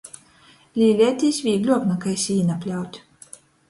Līleitīs 0.83 1.43
vīgļuok 1.51 1.87
nakai 1.93 2.17
sīna 2.27 2.61
pļaut. 2.67 3.03